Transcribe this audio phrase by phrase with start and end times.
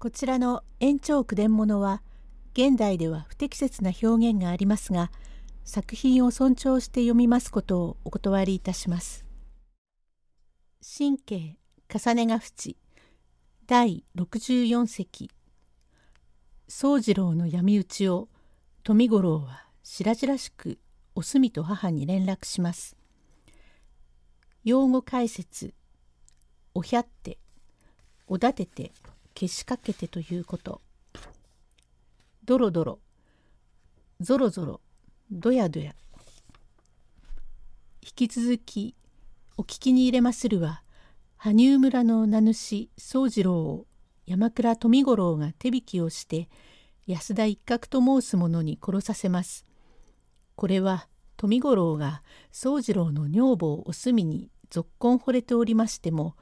[0.00, 2.00] こちらの延長句伝物は
[2.54, 5.10] 現代では不適切な表現がありますが
[5.62, 9.26] 作品を尊重して読みますことをお断りいたします。
[10.80, 11.58] 神経
[11.94, 12.78] 重ねが淵。
[13.66, 15.30] 第64席。
[16.66, 18.30] 宗次郎の闇討ちを
[18.82, 20.78] 富五郎は白々しく
[21.14, 22.96] お墨と母に連絡します。
[24.64, 25.74] 用語解説。
[26.72, 27.36] おひゃって
[28.26, 28.92] おだてて。
[29.40, 30.82] けしかけてということ。
[32.44, 32.98] どろどろ
[34.20, 34.80] ぞろぞろ
[35.30, 35.94] どやどや
[38.02, 38.94] 引き続き
[39.56, 40.82] お聞きに入れまするは
[41.36, 43.86] 羽生村の名主宗次郎を
[44.26, 46.50] 山倉富五郎が手引きをして
[47.06, 49.64] 安田一角と申す者に殺させます。
[50.54, 56.36] これは富五郎が宗次郎の女房お墨にぞっこん惚れておりましても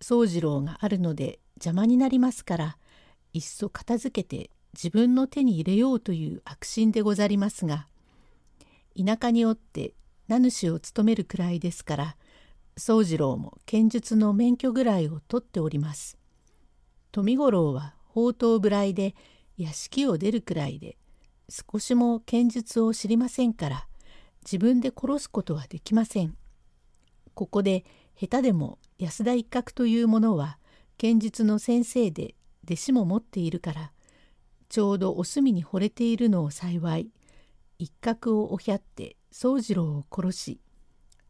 [0.00, 2.78] 宗次郎があるので邪魔になりますから
[3.32, 7.86] いっそ片付けて自分の手に入れようという悪心でござりますが
[8.96, 9.94] 田舎におって
[10.28, 12.16] 名主を務めるくらいですから
[12.78, 16.18] 宗次郎も剣術の免許ぐらいを取っております。
[17.10, 19.14] 富五郎は宝刀ぶらいで
[19.56, 20.98] 屋敷を出るくらいで
[21.48, 23.86] 少しも剣術を知りませんから
[24.42, 26.36] 自分で殺すことはできません。
[27.32, 27.84] ここで
[28.18, 30.58] 下手でも安田一角というものは
[30.98, 33.92] 剣術の先生で弟子も持っているから
[34.68, 37.10] ちょうどお墨に惚れているのを幸い
[37.78, 40.60] 一角をおひゃって宗次郎を殺し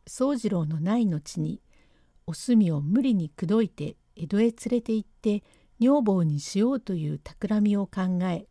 [0.07, 1.61] 宗次郎のない後に
[2.27, 5.43] お墨を無理に口説いて江戸へ連れて行って
[5.81, 8.47] 女房にしようという企みを考え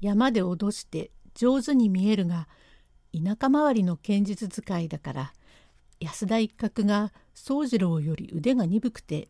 [0.00, 2.48] 山で脅して上手に見えるが
[3.14, 5.32] 田舎周りの剣術使いだから
[6.00, 9.28] 安田一角が宗次郎より腕が鈍くて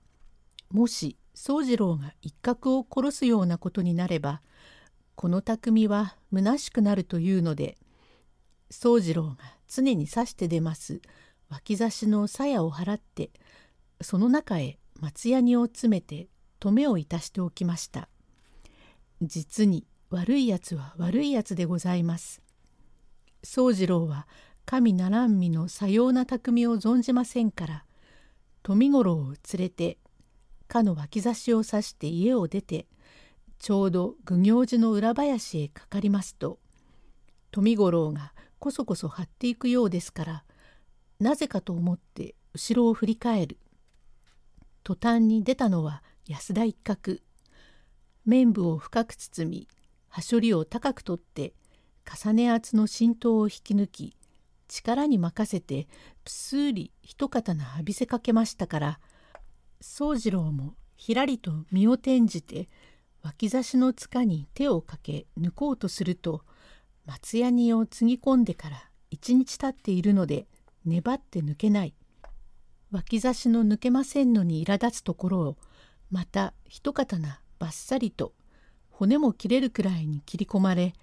[0.71, 4.43] もし宗次郎が一角を殺すようなことになれば
[5.15, 7.77] この匠は虚しくなるというので
[8.71, 9.37] 宗次郎が
[9.69, 11.01] 常に刺して出ます
[11.49, 13.31] 脇差しの鞘を払って
[14.01, 16.29] その中へ松ヤニを詰めて
[16.61, 18.09] 留めをいたしておきました。
[19.23, 22.43] 実に悪いやつは悪いやつでございます。
[23.43, 24.27] 宗次郎は
[24.67, 27.85] 神ならん身のさような匠を存じませんから
[28.63, 29.99] 富五郎を連れて
[30.71, 32.87] かの脇差しを刺して家を出て
[33.59, 36.59] ちょうど愚行寺の裏林へかかりますと
[37.51, 40.45] 富五郎がこそこそ張っていくようですから
[41.21, 43.59] なぜかと思って後ろを振り返る。
[44.83, 47.19] 途端に出たのは安田一角。
[48.27, 49.69] 綿部を深く包み
[50.09, 51.55] はしょりを高く取って
[52.23, 54.17] 重ね厚の浸透を引き抜き
[54.69, 55.89] 力に任せて
[56.25, 59.01] ぷすーり一刀浴びせかけましたから
[59.81, 62.69] 宗次郎もひらりと身を転じて
[63.23, 66.43] 脇差しの塚に手をかけ抜こうとすると
[67.07, 70.47] 松ヤニをつぎ込んでから一日経っているので
[70.85, 71.95] 粘って抜けない。
[72.93, 75.57] 脇差しの抜けませんのに苛立つところを
[76.11, 78.33] また一刀ばっさりと
[78.91, 80.95] 骨も切れるくらいに切り込まれ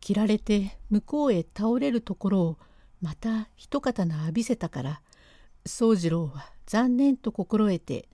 [0.00, 2.58] 切られて向こうへ倒れるところを
[3.02, 5.02] また一刀浴びせたから
[5.66, 8.08] 宗次郎は残念と心得て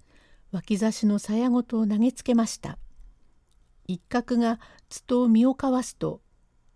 [0.53, 2.79] 脇差しの鞘ごとを投げつけました。
[3.91, 4.61] 一角が
[4.91, 6.21] つと身をかわすと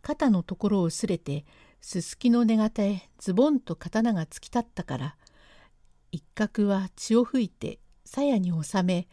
[0.01, 1.45] 肩のところをすれて
[1.83, 5.17] すすきの根型へズボンと刀が突き立ったから
[6.11, 9.09] 一角は血を吹いて鞘に収め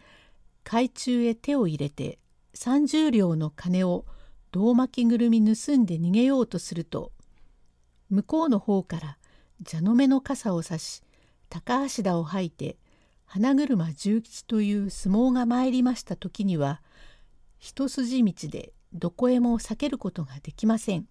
[0.63, 2.19] 海中へ手を入れて
[2.55, 4.05] 30両の金を
[4.51, 7.11] 胴巻きぐるみ盗んで逃げようとすると
[8.09, 9.17] 向こうの方から
[9.69, 11.03] 蛇の目の傘を差し
[11.49, 12.77] 高橋田を吐いて
[13.25, 16.81] 花車重吉という相撲が参りました時には
[17.57, 21.07] 一筋道でどこへも避けることができません。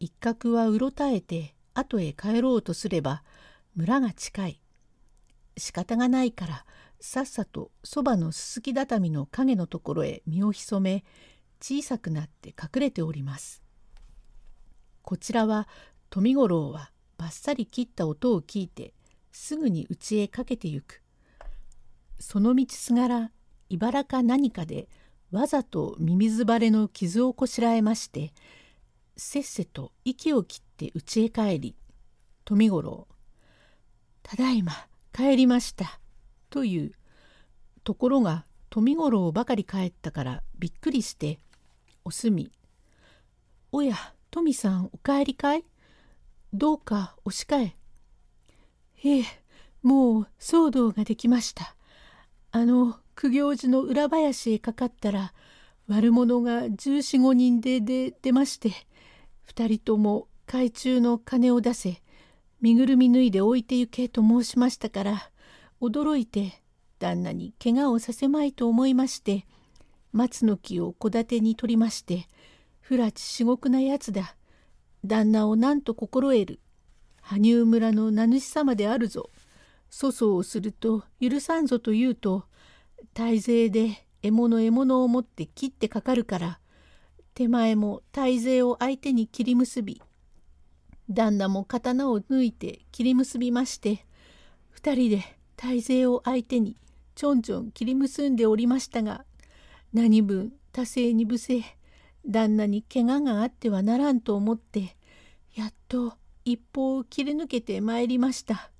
[0.00, 3.22] 一角はうろたえて後へ帰ろうとすれば
[3.74, 4.60] 村が近い。
[5.56, 6.64] 仕方がないから
[7.00, 11.04] さっさとそばのすすき畳の影のところへ身を潜め
[11.60, 13.62] 小さくなって隠れております。
[15.02, 15.66] こちらは
[16.10, 18.94] 富五郎はばっさり切った音を聞いて
[19.32, 21.02] すぐに家へかけてゆく。
[22.18, 23.30] その道すがら
[23.68, 24.88] 茨か何かで
[25.30, 28.32] わざとミミズバレの傷をこしらえまして
[29.16, 31.76] せっせと息を切って家へ帰り
[32.44, 33.06] 富五郎
[34.22, 34.72] 「ただいま
[35.12, 36.00] 帰りました」
[36.50, 36.92] という
[37.84, 41.38] ところが富五郎ばかり帰ったからびっくりして
[42.04, 42.50] おすみ
[43.70, 43.96] 「おや
[44.30, 45.64] 富さんお帰りかい？
[46.52, 47.76] どうかおしかえ」
[49.04, 49.24] 「ええ
[49.82, 51.74] もう騒動ができました。
[52.50, 55.32] あの苦行寺の裏林へかかったら
[55.86, 58.72] 悪者が十四五人でで出まして
[59.42, 62.02] 二人とも懐中の金を出せ
[62.60, 65.30] 身ぐるみ脱いで置いて行けと申しましたから
[65.80, 66.62] 驚いて
[66.98, 69.46] 旦那に怪我をさせまいと思いまして
[70.12, 72.26] 松の木を戸建てに取りまして
[72.88, 74.34] 「不埒至極なやつだ
[75.04, 76.60] 旦那をなんと心得る
[77.30, 79.30] 羽生村の名主様であるぞ。
[79.90, 82.44] 粗相をすると許さんぞと言うと
[83.14, 86.60] 大勢で獲物獲物を持って切ってかかるから
[87.34, 90.02] 手前も大勢を相手に切り結び
[91.08, 94.04] 旦那も刀を抜いて切り結びまして
[94.70, 95.24] 二人で
[95.56, 96.76] 大勢を相手に
[97.14, 99.24] ちょんちょん切り結んでおりましたが
[99.92, 101.62] 何分多勢に無勢
[102.26, 104.96] 旦那に怪我があってはならんと思って
[105.54, 106.17] やっと
[106.52, 108.70] 一方を切り抜けてまいりました。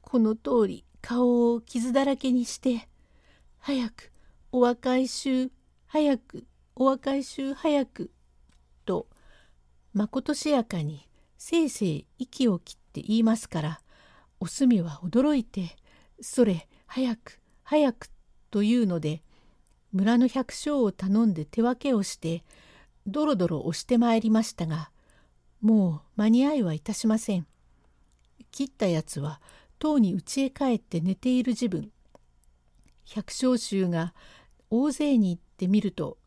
[0.00, 2.88] この通り顔を傷だらけにして
[3.58, 4.12] 「早く
[4.52, 5.50] お若い衆
[5.86, 8.10] 早くお若い衆早く」
[8.86, 9.08] と
[9.92, 13.80] まことしやかにせいせい息を切って言いますから
[14.38, 15.76] お墨は驚いて
[16.20, 18.10] 「それ早く早く」
[18.52, 19.22] というので
[19.92, 22.44] 村の百姓を頼んで手分けをして
[23.06, 24.91] ドロドロ押してまいりましたが
[25.62, 27.46] もう間に合いはいたしません。
[28.52, 29.40] 切ったやつは
[29.78, 31.90] とうに家へ帰って寝ている自分
[33.04, 34.14] 百姓衆が
[34.70, 36.18] 大勢に行ってみると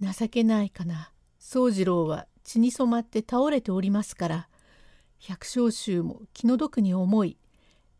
[0.00, 4.48] 情けないかな宗次郎は血に染まって倒れておりますから
[5.18, 7.36] 百姓衆も気の毒に思い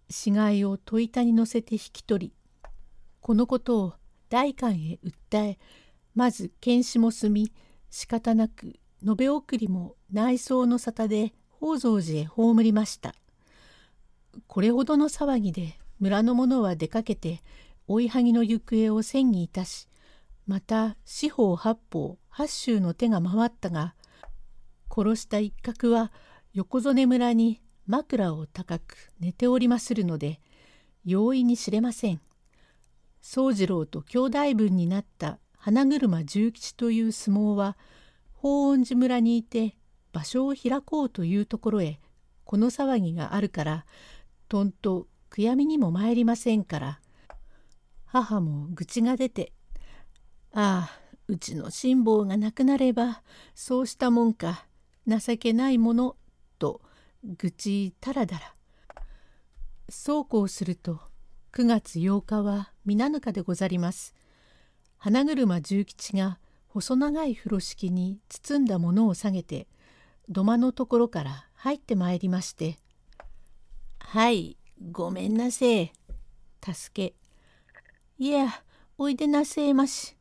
[0.08, 2.32] 死骸を戸板に乗せて引き取り
[3.20, 3.94] このことを
[4.30, 5.58] 代官へ訴え
[6.14, 7.52] まず検視も済み
[7.90, 13.14] 仕方なく延べ送りも内装の沙汰で宝蔵寺へ葬りました。
[14.46, 17.42] これほどの騒ぎで村の者は出かけて
[17.86, 19.88] 追いはぎの行方を戦議いたし
[20.46, 23.94] また四方八方八州の手が回ったが
[24.94, 26.12] 殺した一角は
[26.52, 30.40] 横曽根村に枕を高く寝ておりまするので
[31.04, 32.20] 容易に知れません。
[33.20, 37.76] 宗次郎と兄弟分になった花車重吉という相撲は
[38.42, 39.76] 法恩寺村にいて
[40.12, 42.00] 場所を開こうというところへ
[42.44, 43.84] この騒ぎがあるから
[44.48, 47.00] とんと悔やみにも参りませんから
[48.06, 49.52] 母も愚痴が出て
[50.54, 53.22] 「ああうちの辛抱がなくなれば
[53.54, 54.66] そうしたもんか
[55.06, 56.16] 情けないもの」
[56.58, 56.80] と
[57.22, 58.54] 愚痴たらだら
[59.90, 60.98] そうこうすると
[61.52, 64.14] 9月8日は皆ぬかでござります。
[64.96, 66.38] 花車重吉が
[66.70, 69.68] 細長い風呂敷に包んだものを下げて
[70.28, 72.78] 土間のところから入ってまいりまして
[74.12, 74.56] はい、
[74.90, 75.92] ごめんなせえ。
[76.64, 77.14] 助け。
[78.18, 78.48] いや、
[78.98, 80.16] おいでなせえまし。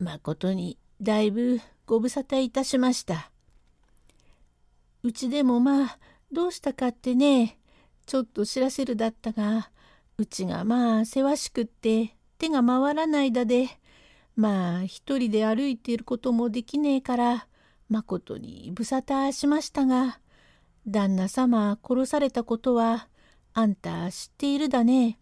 [0.00, 3.30] まことに、だいぶご無沙汰いたしました。
[5.04, 5.98] うちでもまあ、
[6.32, 7.60] どうしたかってね、
[8.06, 9.70] ちょっと知らせるだったが、
[10.18, 13.68] うちがまあ、せわしくって手が回らないだで、
[14.36, 17.46] まあ、一人で歩いていることもできねえから、
[17.88, 20.18] まことに無沙汰しましたが、
[20.86, 23.08] 旦那様殺されたことは
[23.54, 25.18] あんた知っているだね。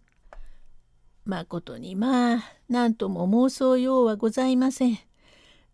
[1.24, 4.98] まことにまあ何とも妄想用はございません。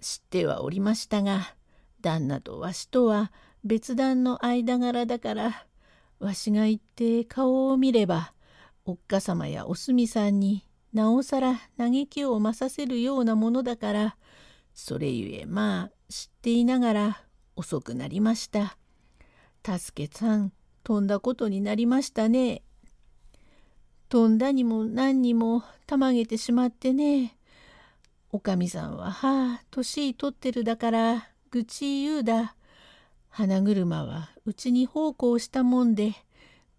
[0.00, 1.54] 知ってはおりましたが
[2.00, 3.32] 旦那とわしとは
[3.64, 5.66] 別段の間柄だから
[6.20, 8.32] わしが行って顔を見れば
[8.84, 14.16] おっかさまやおすみさんになおさら嘆きを増させるようなものだから
[14.74, 17.22] それゆえまあ知っていながら
[17.56, 18.76] 遅くなりました。
[19.64, 20.52] 助けさん
[20.84, 22.62] 飛んだことになりましたね。
[24.08, 27.36] 飛んだにも何にもたまげてしまってね。
[28.30, 32.54] おかみさんははあ年取ってるだから愚痴言うだ。
[33.28, 36.14] 花車はうちに奉公したもんで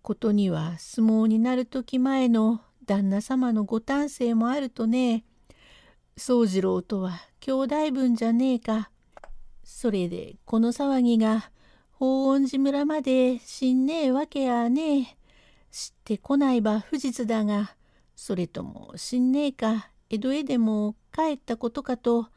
[0.01, 5.24] ことには相撲になる時前の旦那様のご丹精もあるとね
[6.17, 8.89] 宗次郎とは兄弟分じゃねえか。
[9.63, 11.51] それでこの騒ぎが
[11.91, 15.03] 法恩寺村まで死んねえわけやねえ。
[15.72, 17.75] 知ってこないば不実だが、
[18.15, 22.27] それとも死んねえか江戸へでも帰ったことかと、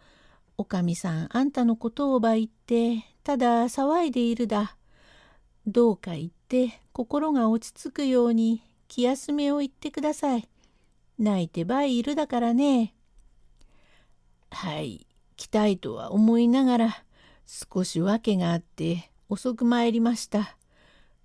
[0.59, 4.77] おかみさんあんたのことをば言って、ただ騒いでいるだ。
[5.67, 10.47] どうか言って心が落ち着くように気休めを言ってください。
[11.19, 12.93] 泣いてばいるだからね。
[14.51, 15.07] はい、
[15.39, 17.05] 来たいとは思いながら、
[17.47, 20.59] 少し訳があって遅く参りました。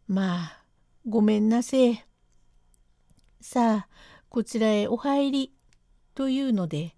[0.08, 0.64] まあ、
[1.06, 2.06] ごめんなせえ。
[3.42, 3.88] さあ、
[4.30, 5.54] こちらへお入り。
[6.16, 6.96] というので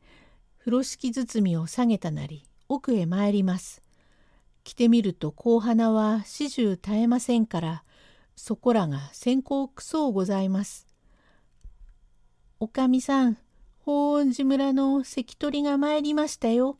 [0.59, 3.81] 風呂敷包みを下げたなり奥へ参ります。
[4.63, 7.83] 着てみると小花は始終絶えませんから
[8.41, 10.87] そこらが先行くそうございます。
[12.61, 13.37] おかみさん
[13.79, 16.79] 法恩寺村の関取が参りましたよ。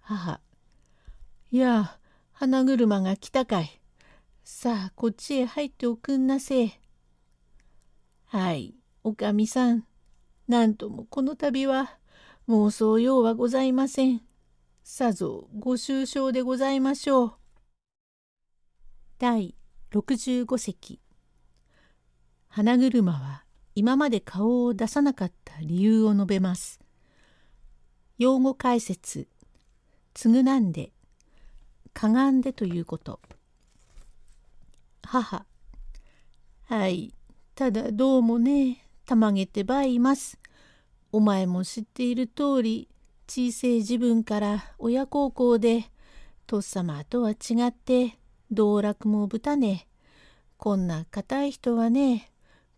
[0.00, 0.40] 母
[1.52, 1.98] いや
[2.32, 3.78] 花車が来たかい。
[4.42, 6.80] さあこっちへ入っておくんなせえ。
[8.24, 9.84] はい、おかみさん。
[10.48, 11.98] なんともこの度は
[12.48, 14.22] 妄想用はございません。
[14.82, 17.34] さぞご愁傷でございましょう。
[19.18, 19.54] 第
[19.94, 20.98] 65席
[22.48, 23.44] 花車は
[23.76, 26.80] 今まで顔を出さなかった理由を述べます。
[28.18, 29.28] 用語解説
[30.14, 30.90] 償んで
[31.92, 33.20] かがんでということ。
[35.04, 35.46] 母
[36.64, 37.14] はい、
[37.54, 40.40] ただどうもね、たまげてばいます。
[41.12, 42.88] お前も知っている通り、
[43.28, 45.84] 小せい自分から親孝行で、
[46.48, 48.18] とっさまとは違って、
[48.54, 49.86] 道楽も豚ね。
[50.56, 52.30] こんな固い人はね、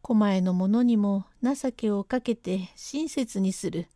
[0.03, 3.89] 狛江の者にも情けをかけて親切にする。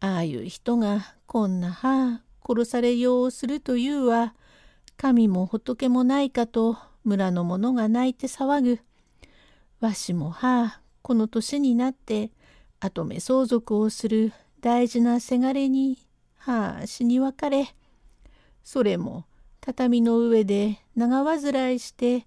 [0.00, 4.34] ああいう人がこんなはあ殺されようをするというは、
[4.96, 8.80] 神も仏もないかと村の者が泣いて騒ぐ。
[9.80, 12.30] わしもはあ、この年になって
[12.80, 15.98] 跡目相続をする大事なせがれに、
[16.38, 17.74] はあ、死に別れ。
[18.64, 19.24] それも
[19.66, 22.24] 畳の上で長患いして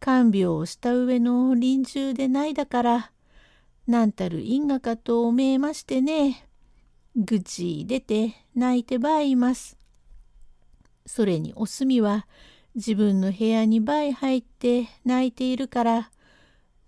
[0.00, 3.12] 看病をした上の臨終でないだから、
[3.86, 6.48] なんたる因果かと思えましてね。
[7.14, 9.76] 愚痴出て泣いてばいます。
[11.04, 12.26] それにおすみは
[12.74, 16.10] 自分の部屋に倍入って泣いているから、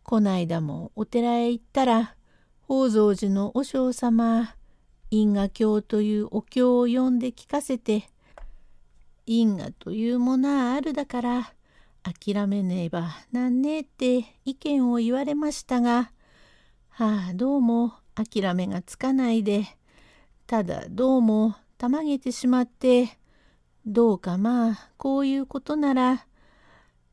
[0.02, 2.14] こないだもお寺へ行ったら、
[2.62, 4.54] 宝蔵寺の和尚様、
[5.11, 8.09] 因果経というお経を読んで聞かせて、
[9.27, 11.53] 因果というものはあるだから、
[12.03, 16.12] 諦めねばなんねえって意見を言われましたが、
[16.89, 19.67] はあ、どうも諦めがつかないで、
[20.47, 23.19] ただどうもたまげてしまって、
[23.87, 26.27] どうかまあこういうことなら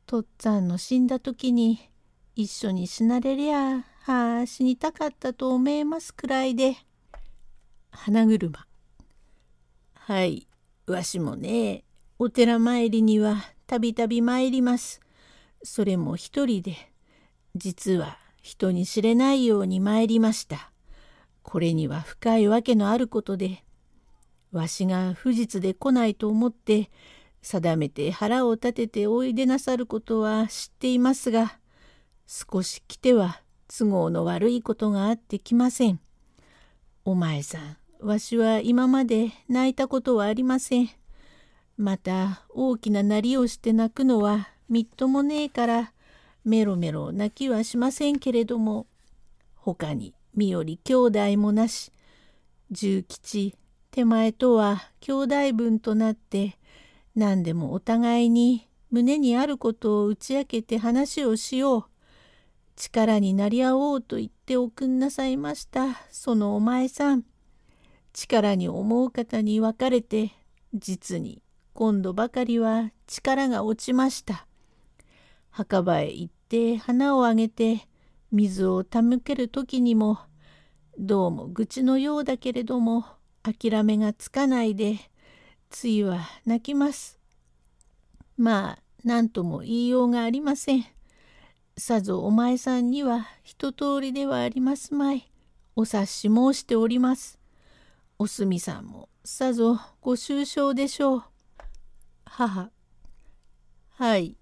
[0.06, 1.90] とっつぁんの死んだ時に
[2.36, 6.76] 一緒に死なれりゃはあ死にたかったと思えますくらいで
[7.90, 8.66] 花車。
[9.94, 10.46] はい
[10.86, 11.84] わしもね
[12.18, 15.00] お寺参りにはたびたび参ります
[15.62, 16.76] それも一人で
[17.54, 20.70] 実は人に知れないように参りました
[21.48, 23.64] これには深いわけのあることで、
[24.52, 26.90] わしが不実で来ないと思って、
[27.40, 31.58] 定めて腹を立てておいでなさることは知っていますが、
[32.26, 36.00] 少し来ては都合の悪いことがあってきません。
[37.06, 40.90] お前さん、わしは今まで泣いたことはありません。
[41.78, 45.92] また大きななりをして泣くのはみっともねえから、
[46.44, 48.86] メロメロ泣きはしませんけれども、
[49.54, 51.92] 他に身より兄弟もなし
[52.70, 53.54] 重吉
[53.90, 56.58] 手前とは兄弟分となって
[57.14, 61.84] 何でもお互いに胸にあることを打ち明けて話をしよう。
[62.76, 67.24] 力になり合おうと言っておくんなさいましたそのお前さん。
[68.12, 70.32] 力に思う方に別れて
[70.74, 71.42] 実に
[71.78, 74.48] 今度ばかりは力が落ちました
[75.48, 77.86] 墓場へ行って花をあげて
[78.32, 80.18] 水を手向ける時にも
[80.98, 83.04] どうも愚痴のようだけれども
[83.44, 84.96] 諦めがつかないで
[85.70, 87.20] ついは泣きます。
[88.36, 90.84] まあ何とも言いようがありません。
[91.76, 95.30] さぞお前さんには一通りではありますまい。
[95.76, 97.38] お察し申しております。
[98.18, 101.24] おすみさんもさぞご愁傷でしょう。
[102.28, 102.70] 母。
[103.90, 104.36] はい。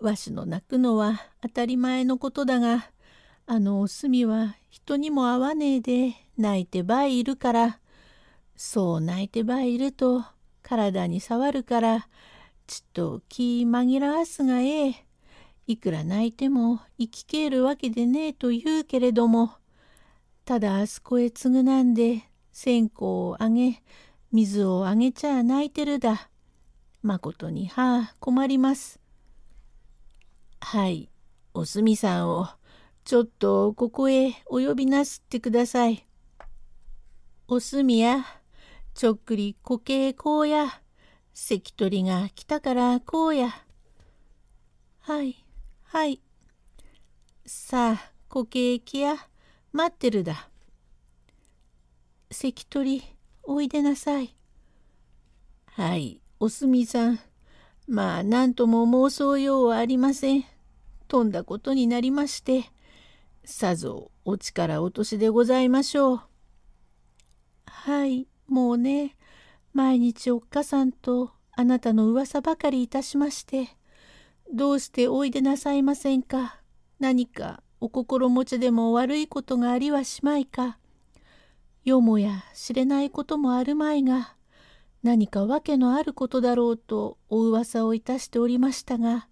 [0.00, 2.90] わしの泣くのは当たり前のことだが、
[3.46, 7.80] あのおすみは人にも会わねえで泣いてばいるから、
[8.56, 10.24] そう泣いてばいると
[10.62, 12.08] 体に触るから、
[12.66, 15.06] ちっと気紛らわすがええ。
[15.66, 19.52] いくら泣いても生きけるわけでねえと言うけれども、
[20.44, 22.22] ただあそこへ償んで
[22.52, 23.82] 線香をあげ、
[24.32, 26.28] 水をあげちゃ泣いてるだ。
[27.02, 29.00] まことにはあ困ります。
[30.60, 31.10] はい、
[31.54, 32.48] おすみさんを
[33.04, 36.06] ちょっとここへお呼びなすってください。
[37.48, 38.24] おすみや、
[38.94, 40.82] ちょっくりこけこうや、
[41.32, 43.64] 関取が来たからこうや。
[45.00, 45.44] はい、
[45.84, 46.20] はい。
[47.46, 49.16] さあ、こけきや、
[49.72, 50.50] 待ってるだ。
[52.30, 53.02] 関取
[53.42, 54.36] おいでなさい。
[55.66, 57.20] はいおすみさん。
[57.86, 60.46] まあ何とも妄想ようはありません。
[61.06, 62.64] とんだことになりまして。
[63.44, 66.20] さぞお力落としでございましょう。
[67.66, 69.18] はいもうね。
[69.74, 73.76] 毎日おっかさんとあなたの噂ばかりいたしまして。
[74.50, 76.56] どうしておいでなさいませんか。
[76.98, 80.78] 何かお心持ちでも悪いことがありはしまいか。
[81.84, 84.36] よもや知れないこともあるまいが。
[85.02, 89.28] 何か訳のあることだろうとお噂をいたしておりましたが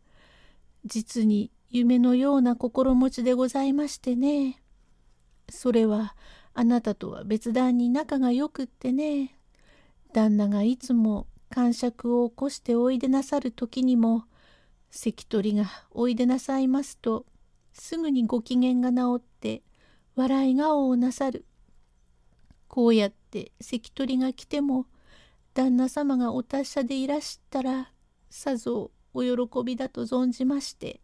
[0.84, 4.62] 実に夢のような心持ちでございましてね。
[5.50, 6.14] それは
[6.54, 9.38] あなたとは別段に仲がよくってね。
[10.14, 14.24] 旦那がいつも感触を起こしておいでなさる時にも
[14.90, 17.26] 関取がおいでなさいますと
[17.74, 19.62] すぐにご機嫌が治って
[20.16, 21.44] 笑い顔をなさる。
[22.66, 24.86] こうやって関取が来ても
[25.58, 27.90] 旦那様がお達者でいらしたら
[28.30, 31.00] さぞお喜びだと存じまして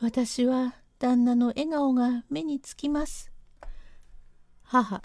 [0.00, 3.30] 私は旦那の笑顔が目につきます。
[4.64, 5.00] 母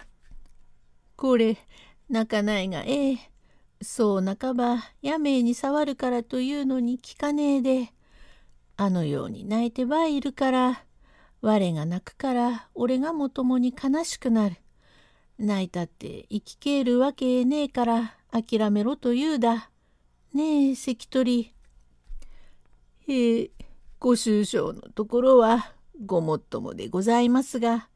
[1.15, 1.59] これ
[2.09, 3.19] 泣かないがええ
[3.83, 7.93] そう半ば野命に触るからというのに聞かねえで
[8.77, 10.85] あのように泣いてばいるから
[11.41, 14.55] 我が泣くから俺がもともに悲しくなる
[15.37, 19.69] 泣いたって生きけるわけねえから諦めろと言うだ。
[20.33, 21.53] ねえ関取。
[23.07, 23.51] へえ
[23.97, 25.71] ご愁傷のところは
[26.05, 27.87] ごもっともでございますが。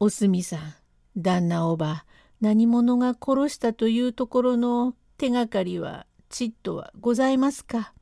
[0.00, 0.74] おすみさん
[1.16, 2.06] 旦那おば
[2.40, 7.92] 何者が殺したというところの手がかりはちっとはございますか。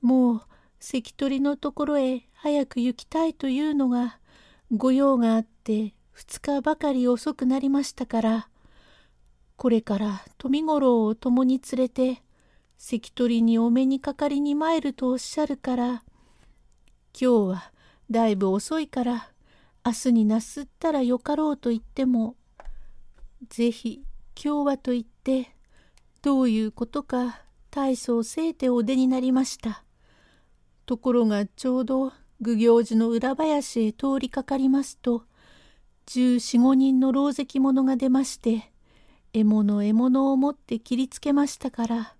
[0.00, 0.42] もう
[0.78, 4.18] 関取のところへ早く行きたいというのが
[4.72, 8.48] 御用があって2日ばかり遅くなりましたから。
[9.60, 12.22] これから富五郎を共に連れて
[12.78, 16.02] 関取にお目にかかりに参るとおっしゃるから今
[17.12, 17.72] 日は
[18.10, 19.28] だいぶ遅いから
[19.84, 22.36] 明日になすったらよかろうと言っても
[23.50, 24.02] ぜひ
[24.34, 25.50] 今日はと言って
[26.22, 29.84] どういうことか大層せいてお出になりました。
[30.86, 35.24] ところがちょうど愚行寺の裏林へ通りかかりますと
[36.06, 38.70] 十四五人の狼藉者が出まして
[39.32, 42.14] 獲物獲物を持って切りつけましたから。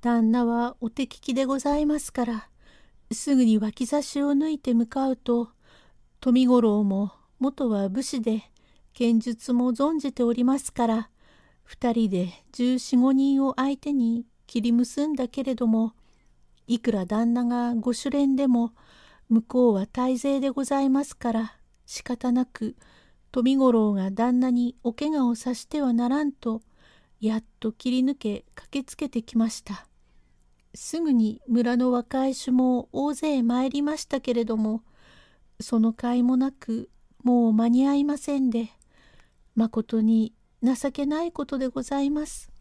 [0.00, 2.48] 旦那はお手利きでございますから。
[3.12, 5.48] すぐに脇差しを抜いて向かうと
[6.20, 8.42] 富五郎も元は武士で
[8.92, 11.10] 剣術も存じておりますから
[11.62, 15.92] 二人で十四五人を相手に切り結んだけれども
[16.66, 18.72] いくら旦那がご主練でも
[19.28, 22.76] 向こうは大勢でございますから仕方なく
[23.34, 26.60] 富五郎が旦那にお怪我をさしてはならんと
[27.20, 29.88] やっと切り抜け駆けつけてきました。
[30.72, 34.82] すぐに村の若い衆も大勢参りましたけれども
[35.58, 36.90] その甲斐もなく
[37.24, 38.68] もう間に合いませんで
[39.56, 42.52] まことに情けないことでございます。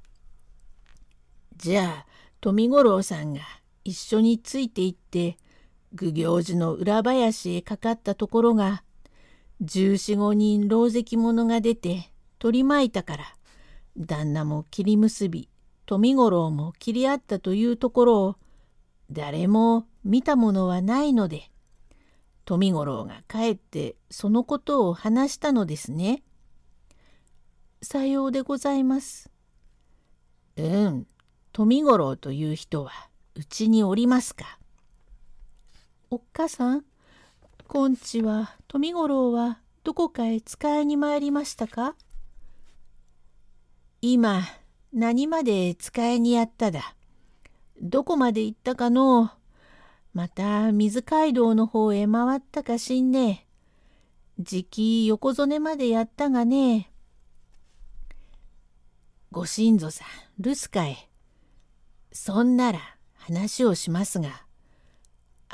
[1.55, 2.05] じゃあ
[2.41, 3.41] 富五郎さんが
[3.83, 5.37] 一緒について行って
[5.93, 8.83] 愚行寺の裏林へかかったところが
[9.61, 13.25] 十四五人狼藉者が出て取り巻いたから
[13.97, 15.49] 旦那も切り結び
[15.85, 18.35] 富五郎も切り合ったというところを
[19.11, 21.51] 誰も見たものはないので
[22.45, 26.23] 富五郎が帰ってそのことを話したのですね。
[27.81, 29.29] さようでございます。
[30.57, 31.07] うん、
[31.51, 32.91] 富五郎という人は
[33.35, 34.57] うちにおりますか？
[36.09, 36.85] おっかさん、
[37.67, 41.95] 今日は富五郎はどこかへ使いに参りましたか？
[44.01, 44.41] 今、
[44.93, 46.95] 何まで使いにやっただ？
[47.81, 49.31] どこまで行ったかの？
[50.13, 53.47] また水街道の方へ回ったかしんね？
[54.39, 54.43] え。
[54.43, 56.91] じき横曽根までやったがね？
[59.31, 60.07] ご新造さん、
[60.39, 61.09] 留守かい。
[62.11, 62.79] そんなら
[63.15, 64.42] 話をしますが、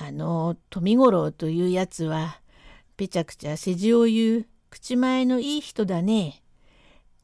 [0.02, 2.40] あの富五郎というやつは、
[2.96, 6.42] ぺちゃくちゃ世辞を言う口前のいい人だね。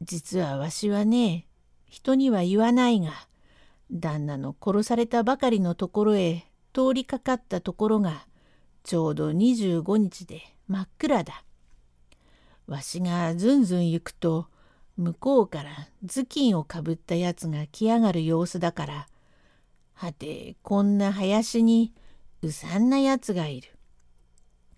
[0.01, 1.47] 実はわしはね、
[1.87, 3.13] 人には言わないが、
[3.91, 8.27] 旦那の殺されたばかりのところへ通りかかったところが、
[8.83, 11.45] ちょうど25日で真っ暗だ。
[12.67, 14.47] わしがずんずん行くと、
[14.97, 15.71] 向こうから
[16.05, 19.07] 頭巾をかぶったやつが来やがる様子だから、
[19.93, 21.93] はてこんな林に
[22.45, 23.69] うさんなやつがいる。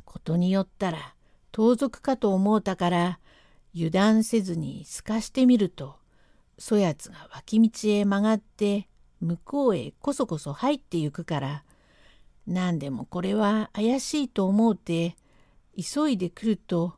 [0.06, 1.14] ことによったら
[1.52, 3.20] 盗賊かと思うたから
[3.76, 5.98] 油断せずに透かしてみると
[6.58, 8.88] そやつが脇道へ曲がって
[9.20, 11.64] 向こうへこそこそ入ってゆくから
[12.48, 15.18] 何でもこれは怪しいと思うて
[15.76, 16.94] 急いで来ると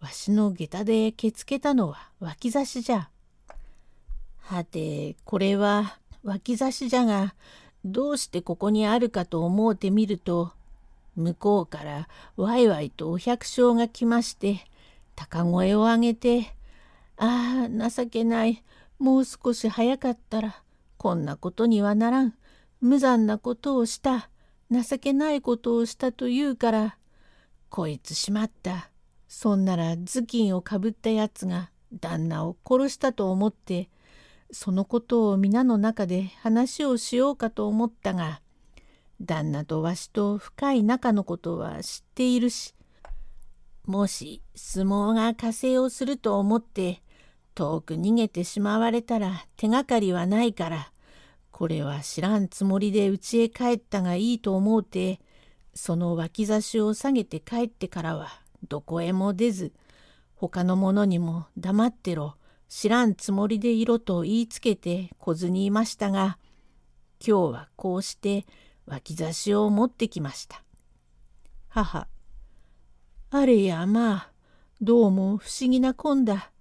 [0.00, 3.10] わしの下駄でけつけたのは脇差しじゃ。
[4.38, 7.34] はてこれは脇差しじゃが
[7.84, 10.52] どうしてここにあるかと思うてみると
[11.16, 14.64] 向こうからわいわいとお百姓が来まして
[15.16, 16.54] 高声を上げて
[17.22, 18.64] 「ああ情けない。
[18.98, 20.62] もう少し早かったら
[20.96, 22.34] こんなことにはならん。
[22.80, 24.30] 無残なことをした。
[24.70, 26.96] 情けないことをしたと言うから
[27.68, 28.90] こいつしまった。
[29.28, 33.90] そんなら頭巾をかぶったやつが旦那を殺したと思って
[34.52, 38.40] そのことを皆の中で話をしようかと思ったが
[39.20, 42.74] 旦那とわしと深い仲のことは知っているし
[43.86, 47.02] もし相撲が加勢をすると思って
[47.54, 50.92] 遠く逃げてしまわれたら手がかりはないから
[51.50, 55.20] これは知らんつもりで家へ帰ったがいいと思うて
[55.74, 58.28] その脇差しを下げて帰ってからは
[58.68, 59.72] どこへも出ず
[60.34, 62.36] 他の者にも黙ってろ。
[62.72, 66.38] 知らんつもりでいろと言いつけて来ずにいましたが
[67.18, 68.46] 今日はこうして
[68.86, 70.62] 脇差しを持ってきました。
[71.68, 72.06] 母
[73.32, 74.30] あれやまあ
[74.80, 76.52] どうも不思議なこんだ。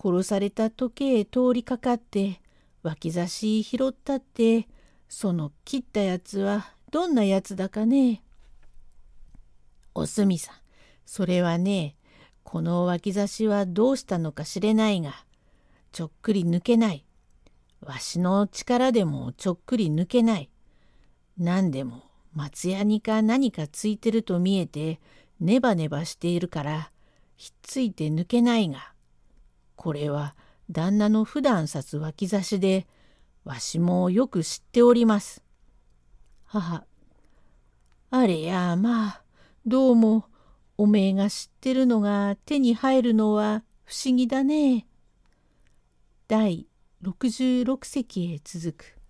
[0.00, 2.40] 殺された時計へ通りかかって
[2.84, 4.68] 脇差し拾ったって
[5.08, 8.22] その切ったやつはどんなやつだかね。
[9.92, 10.54] おすみさん
[11.04, 11.96] それはね
[12.44, 15.24] この脇差しはどうしたのか知れないが
[15.92, 17.04] ちょっくり抜けない。
[17.80, 20.50] わしの力でもちょっくり抜けない。
[21.38, 22.02] 何でも
[22.34, 25.00] 松ヤニか何かついてると見えて
[25.40, 26.90] ネバネバしているから
[27.36, 28.92] ひっついて抜けないが
[29.76, 30.34] これは
[30.70, 32.86] 旦那の普段刺す脇差しで
[33.44, 35.42] わしもよく知っております。
[36.44, 36.84] 母
[38.10, 39.22] あれやまあ
[39.66, 40.26] どうも
[40.78, 44.86] おめえが知ってるのが手に入るのは不思議だね。
[46.32, 46.66] 第
[47.02, 49.01] 66隻へ続く。